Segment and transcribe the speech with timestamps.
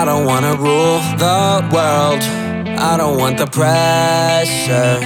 [0.00, 2.22] I don't wanna rule the world.
[2.78, 5.00] I don't want the pressure.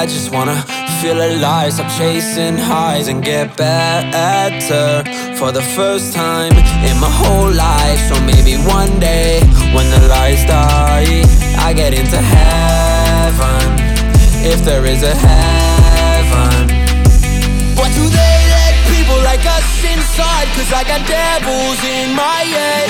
[0.00, 0.60] I just wanna
[1.00, 5.02] feel alive, stop chasing highs and get better
[5.38, 6.52] for the first time
[6.88, 7.98] in my whole life.
[8.10, 9.40] So maybe one day
[9.74, 11.24] when the lights die,
[11.56, 13.68] I get into heaven.
[14.44, 15.69] If there is a heaven,
[20.60, 22.84] Cause I got devils in my head.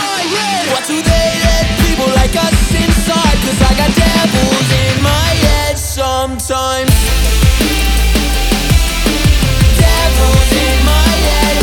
[0.75, 3.37] What do they let people like us inside?
[3.47, 6.91] Cause I got devils in my head sometimes.
[9.79, 11.55] Devils in my head.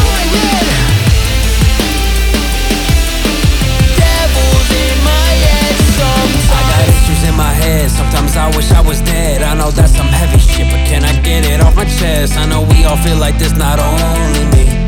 [4.00, 6.56] Devils in my head sometimes.
[6.56, 7.92] I got issues in my head.
[7.92, 9.44] Sometimes I wish I was dead.
[9.44, 12.38] I know that's some heavy shit, but can I get it off my chest?
[12.38, 14.87] I know we all feel like this, not only me.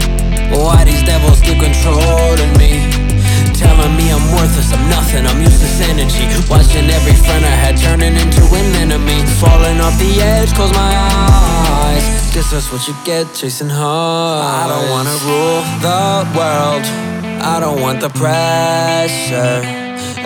[0.51, 2.89] Why these devils keep controlling me?
[3.53, 6.25] Telling me I'm worthless, I'm nothing, I'm useless energy.
[6.49, 9.21] Watching every friend I had turning into an enemy.
[9.41, 12.05] Falling off the edge, close my eyes.
[12.33, 14.41] Guess that's what you get chasing highs.
[14.41, 16.85] I don't wanna rule the world.
[17.41, 19.61] I don't want the pressure.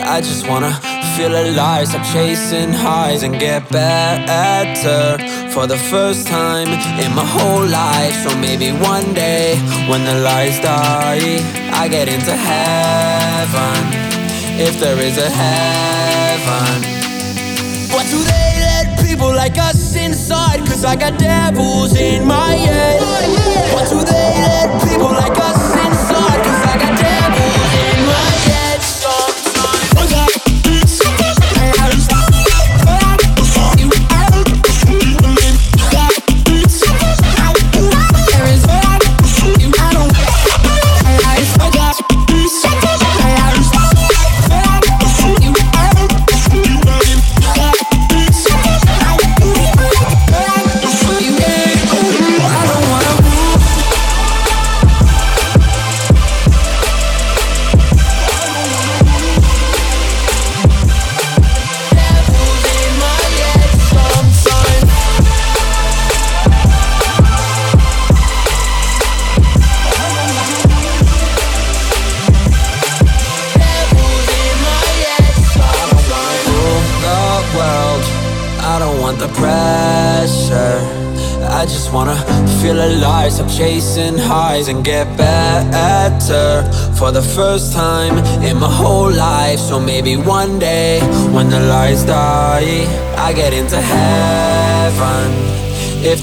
[0.06, 0.80] I just wanna
[1.18, 5.18] feel alive, stop chasing highs and get better
[5.54, 6.68] for the first time
[7.04, 8.16] in my whole life.
[8.24, 9.56] So maybe one day
[9.90, 11.38] when the lights die,
[11.72, 13.82] I get into heaven.
[14.58, 16.82] If there is a heaven,
[17.94, 20.60] what do they let people like us inside?
[20.66, 23.02] Cause I got devils in my head.
[23.74, 26.53] What do they let people like us inside?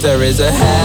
[0.00, 0.79] There is a heaven.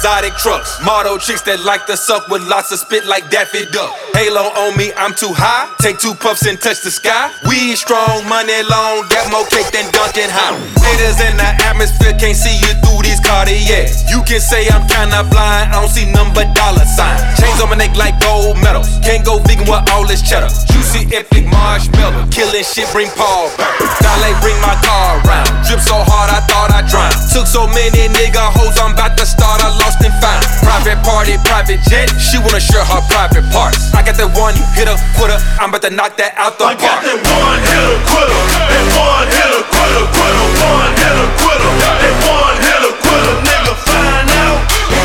[0.00, 0.80] exotic trucks.
[0.80, 3.92] Model chicks that like to suck with lots of spit like Daffy Duck.
[4.16, 5.68] Halo on me, I'm too high.
[5.76, 7.28] Take two puffs and touch the sky.
[7.44, 10.64] Weed strong, money long, got more cake than Duncan Hines.
[10.80, 14.08] Haters in the atmosphere can't see you through these Cartiers.
[14.08, 17.20] You can say I'm kinda blind, I don't see number dollar sign.
[17.36, 18.88] Chains on my neck like gold medals.
[19.04, 20.48] Can't go vegan with all this cheddar.
[20.72, 21.28] Juicy if
[21.60, 22.24] marshmallow.
[22.32, 23.76] Killing shit, bring Paul back.
[24.00, 25.52] Dolly bring my car around.
[25.68, 27.14] Drip so hard, I thought I drowned.
[27.30, 29.60] Took so many nigga hoes, I'm about to start.
[29.60, 30.42] I lost and found.
[30.64, 32.08] Private party, private jet.
[32.16, 33.92] She wanna share her private parts.
[33.92, 35.36] I got that one hitter quitter.
[35.60, 36.80] I'm about to knock that out the I park.
[36.80, 38.40] I got that one hitter quitter.
[38.72, 40.46] That one hitter quitter quitter.
[40.64, 41.72] One hitter quitter.
[42.00, 43.34] That one hitter quitter.
[43.44, 44.58] Nigga, find out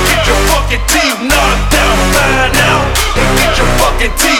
[0.07, 1.97] get your fucking teeth knocked out.
[2.15, 2.85] Find out
[3.35, 4.34] get your fucking teeth.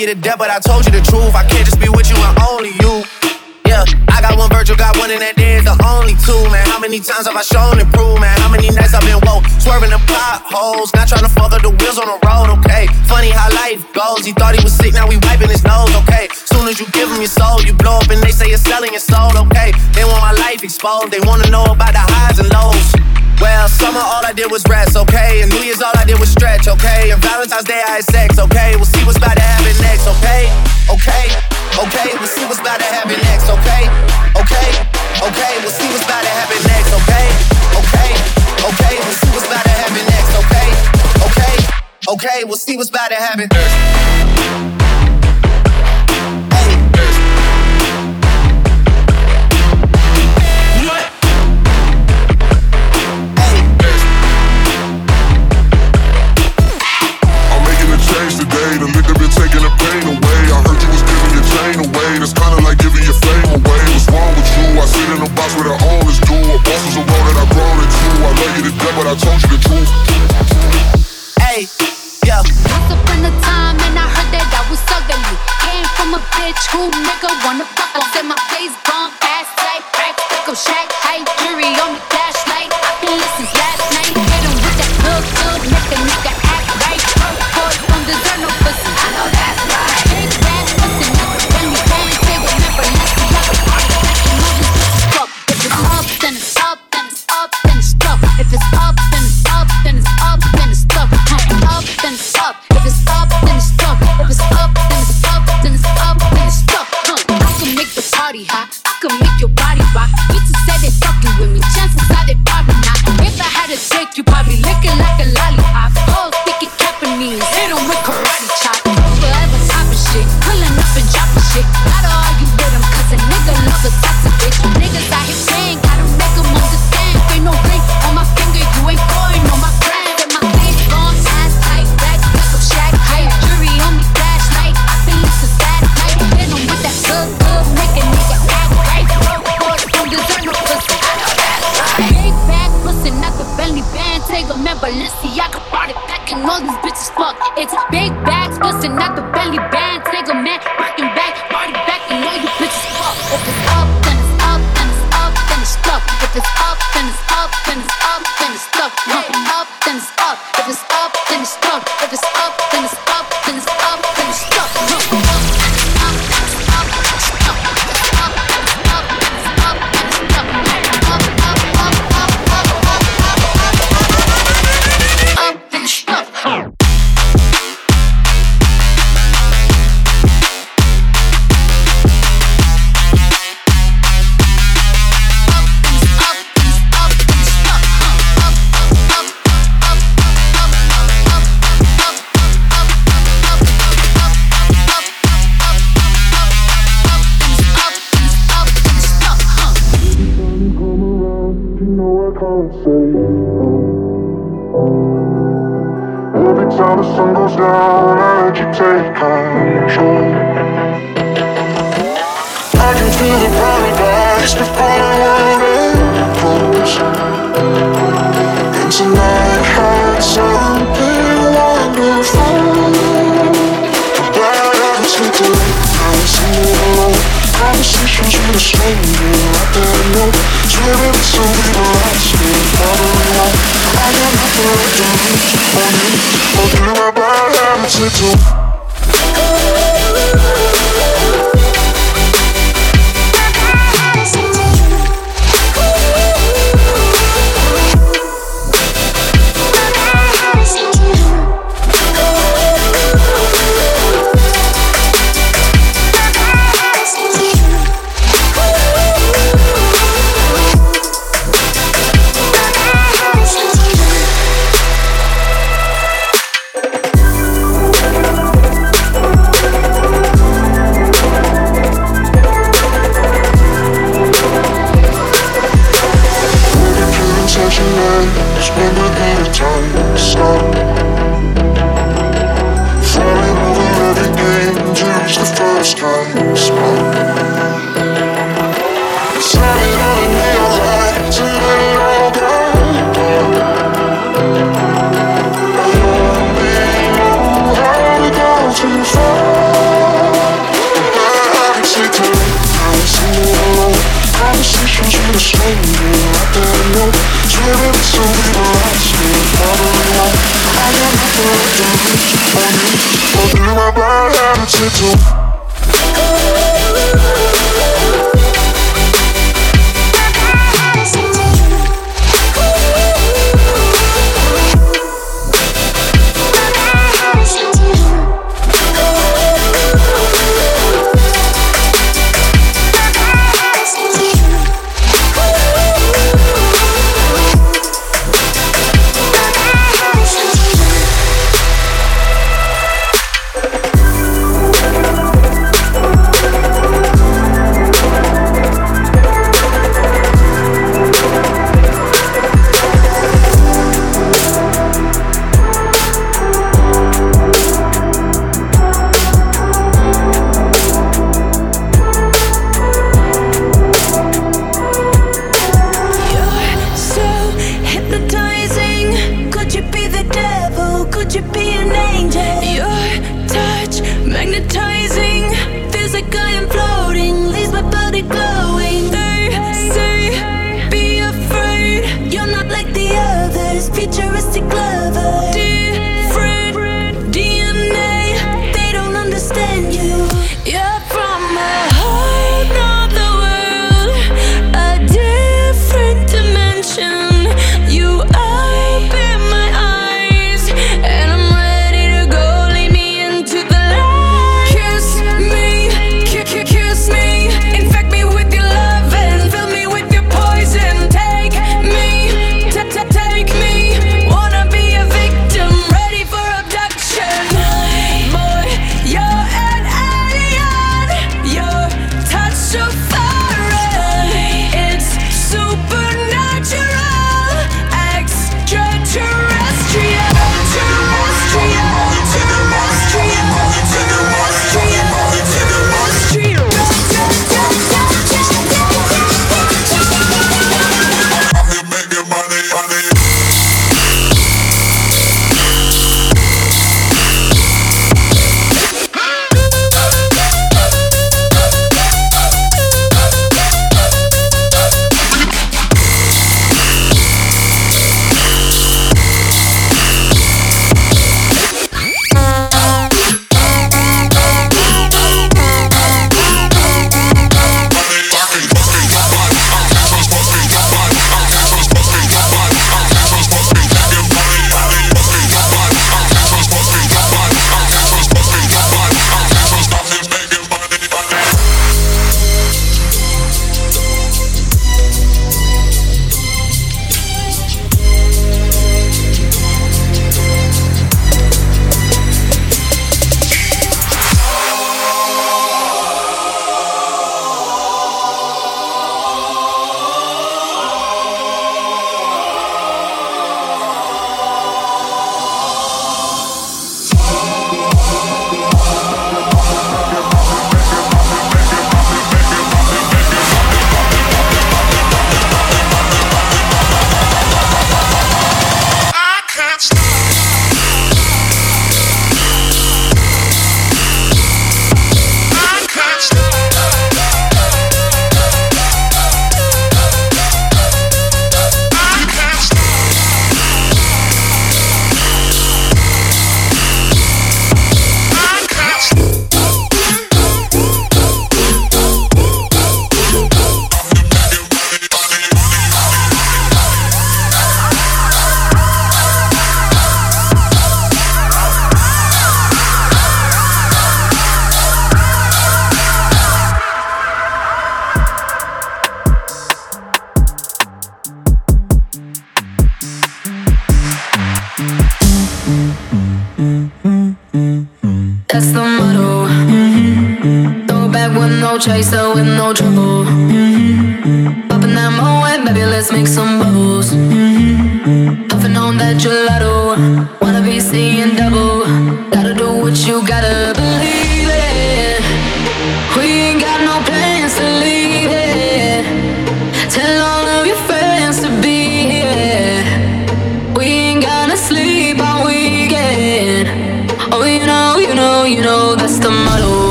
[0.00, 0.59] you to death, but I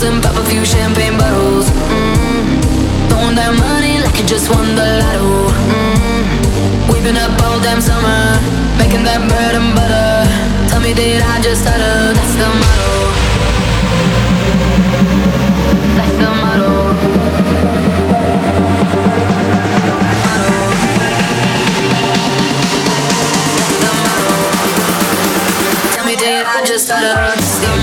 [0.00, 1.70] Bills and pop a few champagne bottles.
[1.70, 2.62] Mm.
[3.08, 5.50] Throwing that money like you just won the lotto.
[5.50, 6.92] Mm.
[6.92, 8.38] We've been up all damn summer,
[8.78, 10.26] making that bread and butter.
[10.70, 12.14] Tell me, did I just stutter?
[12.14, 13.10] That's the motto.
[15.96, 16.68] That's the motto.
[26.18, 27.77] Did I just stutter?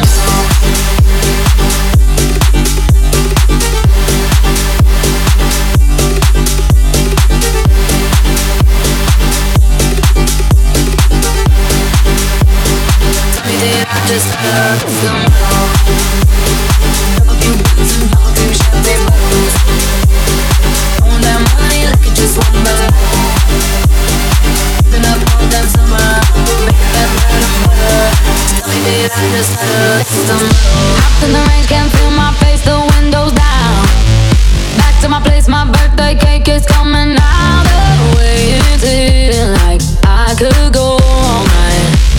[14.06, 15.22] Could go
[31.24, 31.66] all night.
[31.68, 33.86] Can throw my face, the window's down.
[34.78, 37.66] Back to my place, my birthday cake is coming out
[38.12, 38.60] away.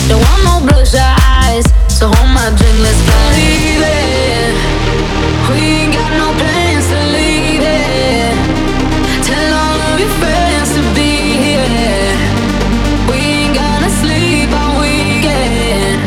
[0.09, 4.54] Don't want no bloodshot eyes, so hold my drink, let's believe it.
[5.48, 8.35] We ain't got no plans to leave it.
[9.28, 11.12] Tell all of your friends to be
[11.46, 12.14] here.
[13.09, 15.98] We ain't gonna sleep all weekend.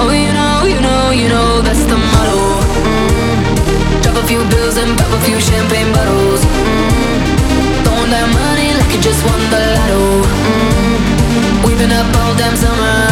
[0.00, 2.40] Oh, you know, you know, you know that's the motto.
[2.86, 4.02] Mm.
[4.02, 6.42] Drop a few bills and pop a few champagne bottles.
[6.44, 6.88] Mm.
[8.10, 10.02] That money like you just won the lotto.
[10.26, 11.62] Mm.
[11.62, 13.09] We've been up all damn summer,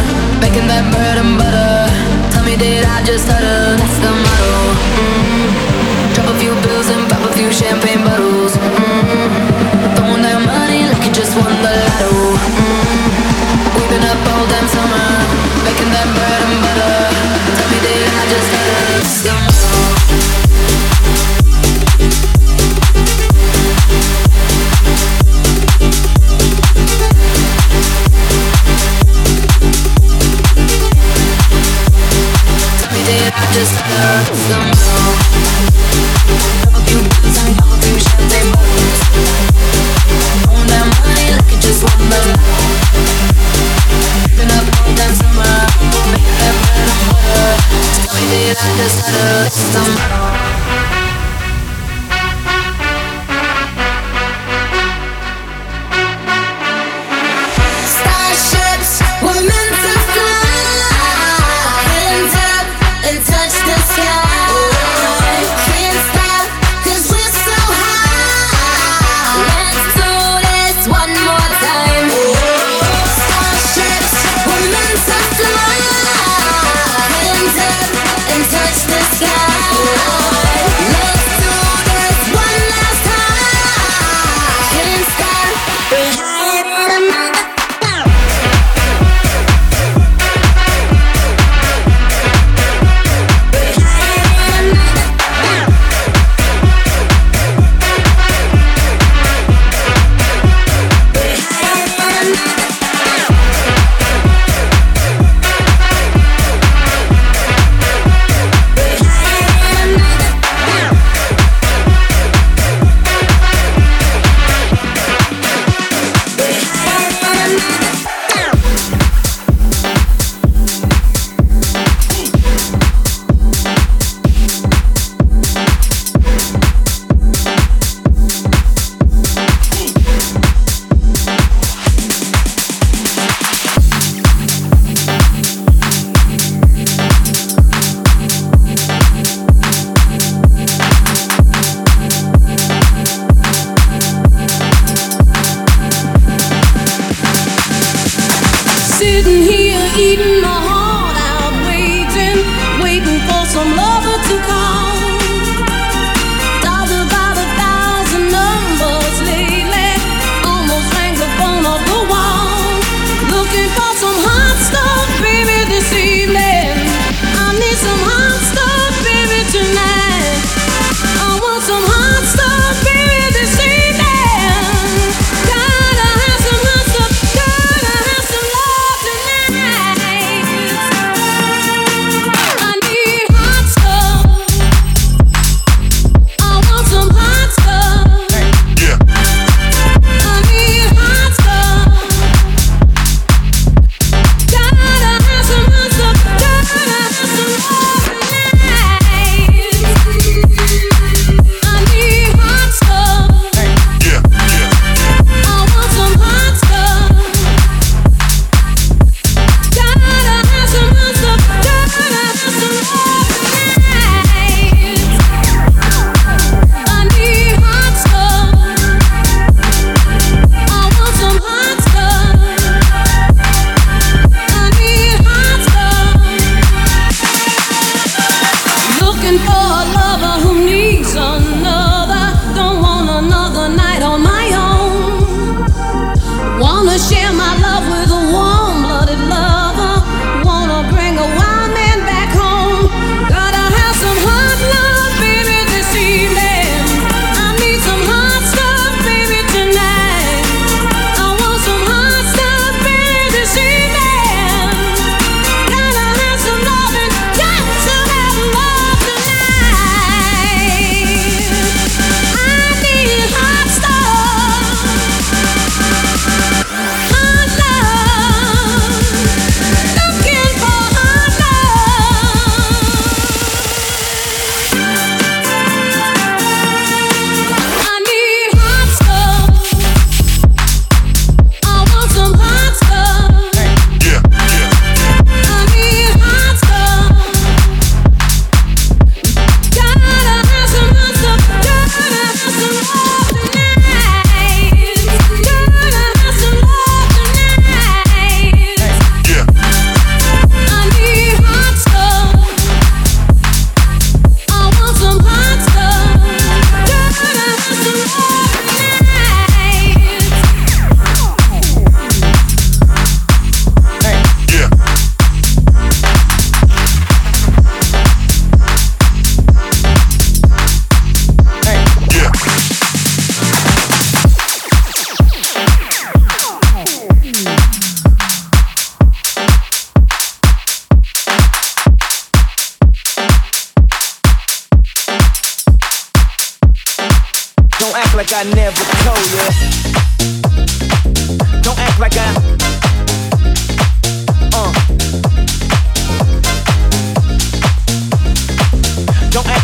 [0.48, 1.92] making that bread and butter.
[2.32, 3.76] Tell me, did I just stutter?
[3.76, 4.54] That's the motto.
[4.96, 6.14] Mm.
[6.14, 8.38] Drop a few bills and pop a few champagne bottles.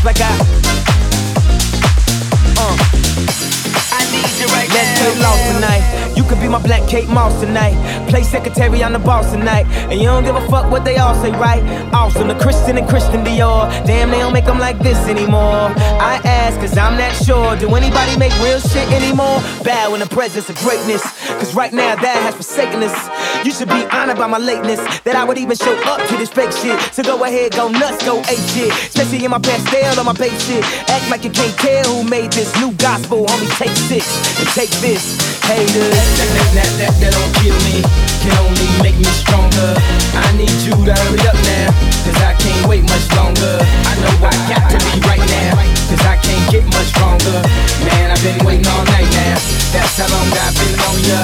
[0.05, 0.29] Like I.
[2.61, 2.77] Uh.
[3.97, 6.13] I need you right Let's get lost tonight.
[6.17, 7.75] You could be my black Kate Moss tonight.
[8.09, 9.67] Play secretary, on the boss tonight.
[9.91, 11.63] And you don't give a fuck what they all say, right?
[11.93, 13.71] Awesome, the Christian and Christian Dior.
[13.87, 15.73] Damn, they don't make them like this anymore.
[16.03, 17.57] I ask, cause I'm not sure.
[17.57, 19.41] Do anybody make real shit anymore?
[19.65, 21.03] Bow in the presence of greatness.
[21.39, 22.97] Cause right now, that has forsaken us.
[23.45, 24.81] You should be honored by my lateness.
[25.05, 26.79] That I would even show up to this fake shit.
[26.95, 28.73] So go ahead, go nuts, go ape shit.
[28.73, 30.65] Especially in my pastel on my babe shit.
[30.89, 33.27] Act like you can't tell who made this new gospel.
[33.27, 34.05] Homie, take six
[34.41, 35.35] and take this.
[35.45, 35.69] Haters.
[35.69, 37.85] That, that, that, that, that don't kill me,
[38.25, 39.77] can only make me stronger.
[40.17, 41.69] I need you to hurry up now,
[42.01, 43.61] cause I can't wait much longer.
[43.61, 45.53] I know I got to be right now,
[45.93, 47.45] cause I can't get much stronger.
[47.85, 49.37] Man, I've been waiting all night now,
[49.77, 51.24] that's how long I've been on ya.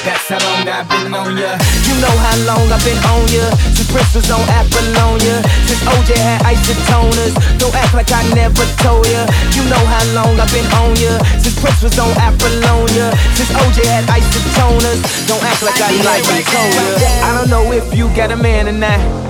[0.00, 1.60] That's how long I've been on ya.
[1.84, 3.44] You know how long I've been on ya.
[3.76, 5.44] Since Prince was on Apollonia.
[5.68, 7.36] Since OJ had isotoners.
[7.60, 9.28] Don't act like I never told ya.
[9.52, 11.20] You know how long I've been on ya.
[11.36, 13.12] Since Prince was on Apollonia.
[13.36, 15.04] Since OJ had isotoners.
[15.28, 17.08] Don't act like I, I never told ya.
[17.20, 19.29] I don't know if you got a man or not.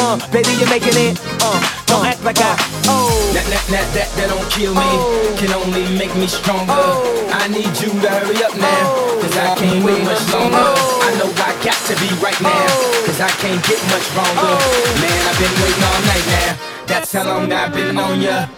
[0.00, 1.20] Uh, baby, you're making it.
[1.44, 2.56] Uh, don't act like I.
[2.88, 3.12] Oh.
[3.36, 4.80] That, that, that, that, that don't kill me.
[4.80, 5.36] Oh.
[5.36, 6.72] Can only make me stronger.
[6.72, 7.04] Oh.
[7.28, 8.96] I need you to hurry up now.
[9.20, 10.56] Cause I can't wait much longer.
[10.56, 11.04] Oh.
[11.04, 12.64] I know I got to be right now.
[13.04, 14.56] Cause I can't get much stronger.
[15.04, 16.50] Man, I've been waiting all night now.
[16.88, 18.48] That's how long I've been on ya.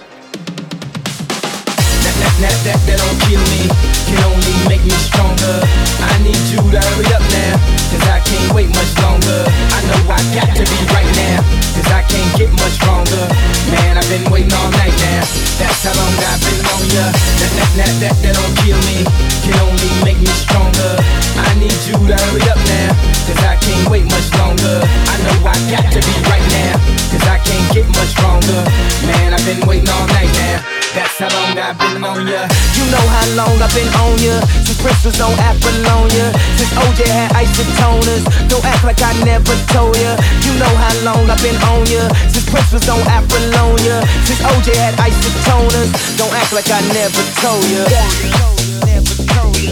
[2.06, 3.66] That, that, that, that, that don't kill me.
[4.06, 5.58] Can only make me stronger.
[6.06, 7.81] I need you to hurry up now.
[7.92, 9.44] Cause I can't wait much longer.
[9.44, 11.44] I know I got to be right now.
[11.76, 13.24] Cause I can't get much stronger.
[13.68, 15.22] Man, I've been waiting all night now.
[15.60, 17.04] That's how long I've been on ya.
[17.12, 19.04] That, that, that, that, that don't kill me.
[19.44, 20.96] Can only make me stronger.
[21.36, 22.96] I need you to hurry up now.
[23.28, 24.80] Cause I can't wait much longer.
[24.88, 26.80] I know I got to be right now.
[27.12, 28.60] Cause I can't get much stronger.
[29.04, 30.81] Man, I've been waiting all night now.
[30.92, 32.44] That's how long I've been on ya.
[32.76, 34.36] You know how long I've been on ya.
[34.60, 36.28] Since Prince was on Apollonia.
[36.60, 38.28] Since OJ had isotoners.
[38.52, 40.20] Don't act like I never told ya.
[40.44, 42.12] You know how long I've been on ya.
[42.28, 44.04] Since Prince was on Apollonia.
[44.28, 45.88] Since OJ had isotoners.
[46.20, 47.88] Don't act like I never told ya.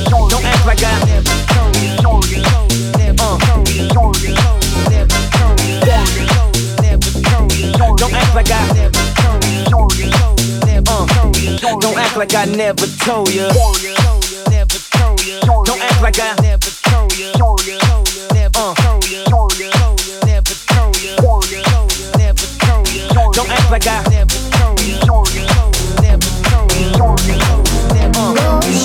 [0.08, 1.76] Don't act like I never told
[2.32, 2.40] ya.
[3.20, 3.36] Uh.
[8.00, 8.90] Don't act like I
[11.40, 13.48] don't act like I never told ya.
[15.64, 17.32] Don't act like I never told ya.
[18.56, 18.74] Uh.
[23.32, 25.46] Don't act like I never told ya.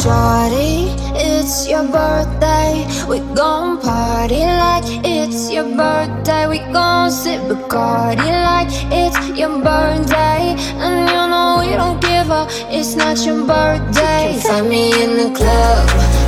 [0.01, 1.04] Shorty,
[1.45, 2.73] it's your birthday.
[3.08, 6.47] We gon' party like it's your birthday.
[6.47, 10.58] We gon' sip Bacardi like it's your birthday.
[10.81, 14.34] And you know we don't give a, it's not your birthday.
[14.34, 15.86] You Find me in the club,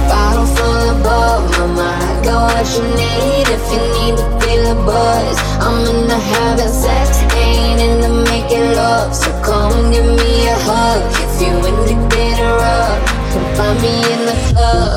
[0.07, 1.49] bottle full of bub.
[1.57, 5.37] Mama, I got what you need if you need to feel a buzz.
[5.65, 9.15] I'm in the having sex, ain't in the making love.
[9.15, 11.67] So come give me a hug if you
[12.09, 13.07] get a rub.
[13.31, 14.96] Come find me in the club.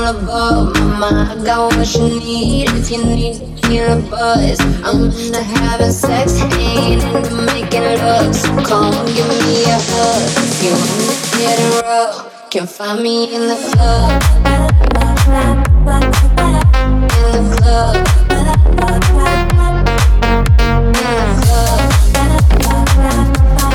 [0.00, 4.00] Full of bub, mama, I got what you need if you need to feel a
[4.08, 4.58] buzz.
[4.82, 8.34] I'm into having sex, ain't into making love.
[8.34, 10.22] So come give me a hug
[10.64, 12.10] you want to get a rub.
[12.50, 14.22] Can find me in the club.
[14.46, 14.62] In
[17.12, 17.36] the club.
[17.36, 17.94] In the club.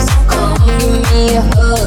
[0.01, 1.84] So come give me a hug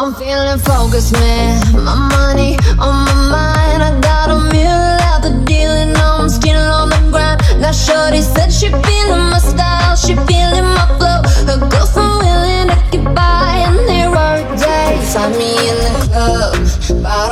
[0.00, 1.58] I'm feeling focused, man.
[1.84, 3.82] My money on my mind.
[3.82, 7.42] I got a meal out the deal, and I'm still on the grind.
[7.60, 9.67] Now, Shorty said she feeling my style,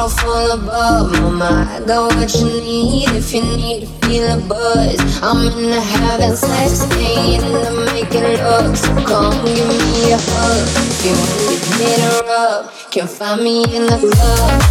[0.06, 1.12] all full of bug.
[1.12, 5.22] Mama, I got what you need if you need to feel a buzz.
[5.22, 8.76] I'm in into having sex, ain't into making love.
[8.78, 10.62] So come give me a hug.
[10.92, 14.62] If you need me to rub, can find me in the club.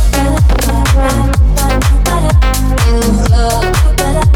[2.88, 4.35] In the club.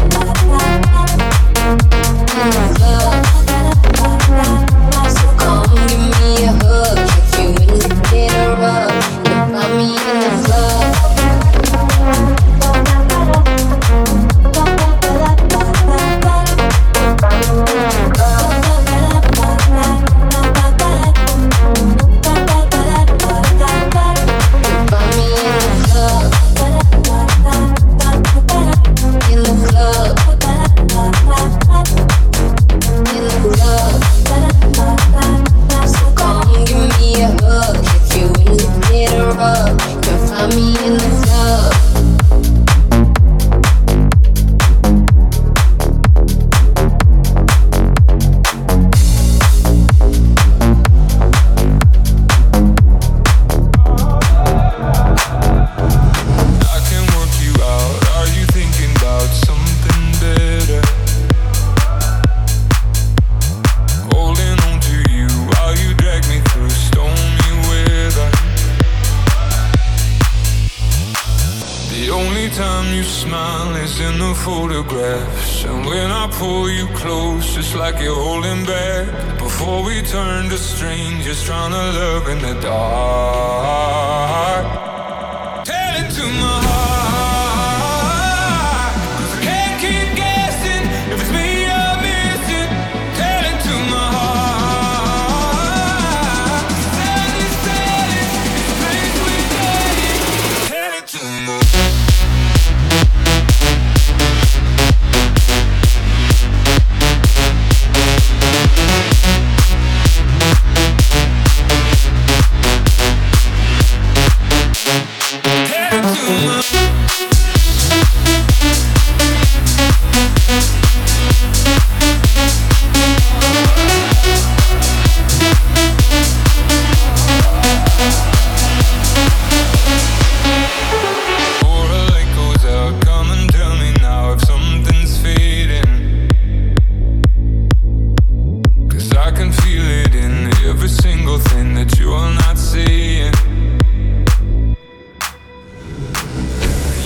[139.30, 143.32] I can feel it in every single thing that you are not saying.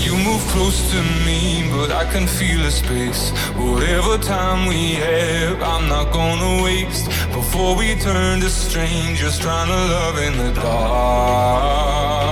[0.01, 3.31] You move close to me, but I can feel a space.
[3.59, 7.09] Whatever time we have, I'm not gonna waste.
[7.31, 12.24] Before we turn to strangers trying to love in the dark.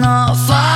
[0.00, 0.73] No I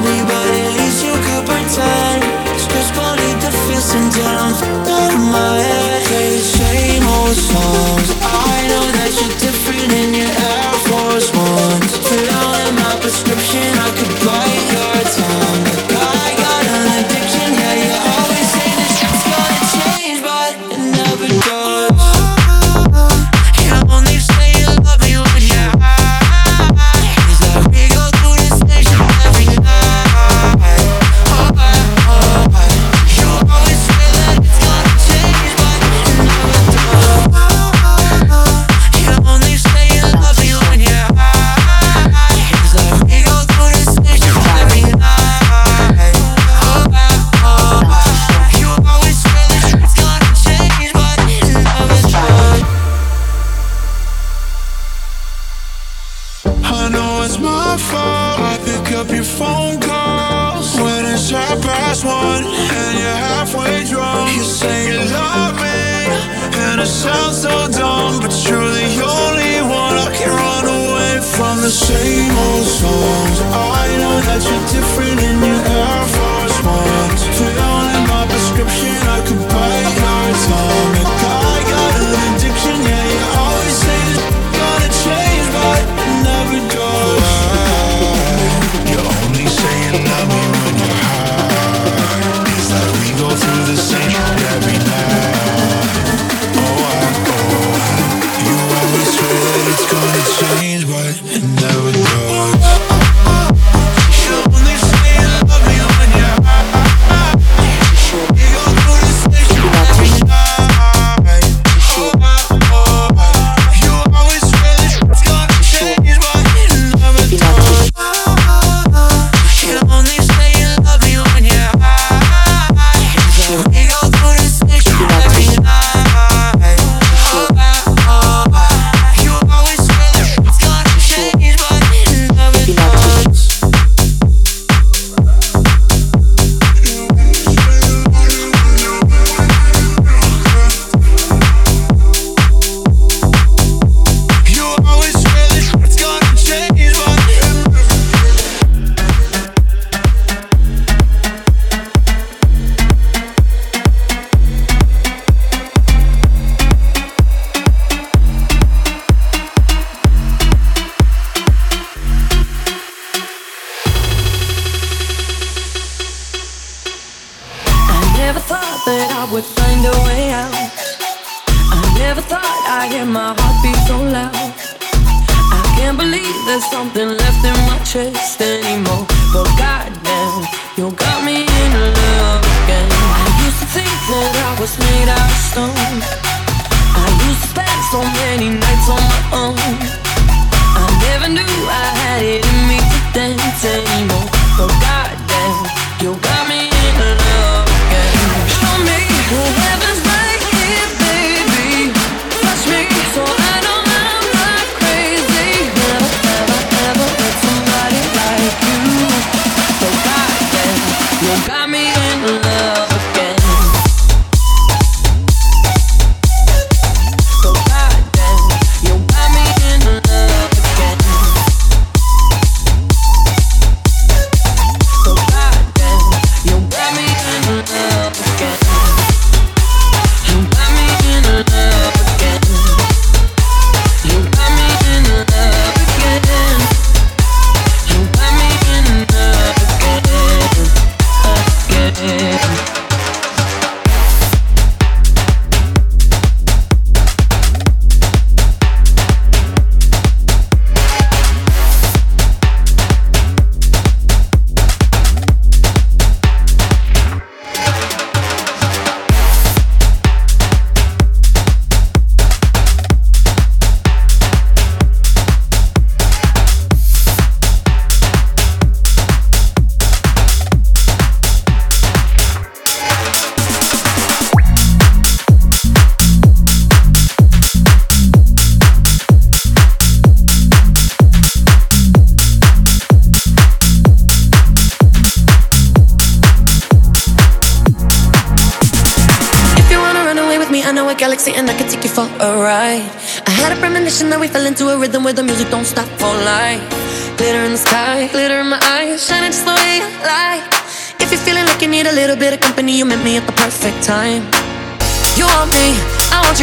[0.00, 2.22] but at least you could pretend.
[4.88, 6.02] I'm my head.
[6.06, 8.51] Play the same old songs I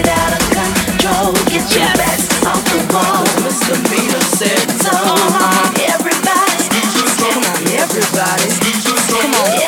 [0.03, 0.73] come
[2.47, 3.25] on, the wall.
[3.45, 3.75] Mr.
[3.91, 4.93] Beatle said so.
[5.93, 6.71] everybody,
[7.19, 9.60] come on, everybody.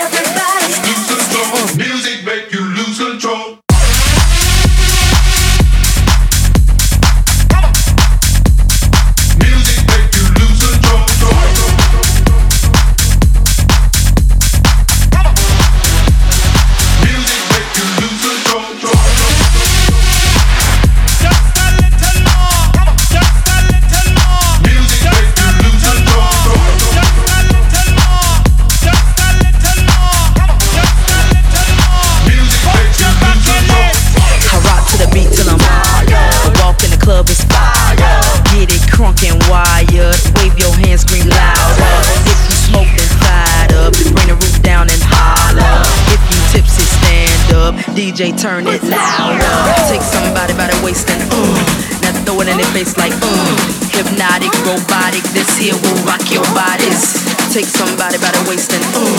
[48.31, 49.51] Turn it louder.
[49.91, 51.59] Take somebody by the waist and uh.
[52.07, 53.51] Now throw it in their face like uh.
[53.91, 55.27] Hypnotic, robotic.
[55.35, 57.19] This here will rock your bodies.
[57.51, 59.11] Take somebody by the waist and uh.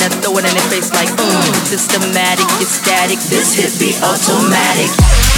[0.00, 1.42] Now throw it in their face like uh.
[1.68, 3.20] Systematic, ecstatic.
[3.28, 5.35] This hit be automatic.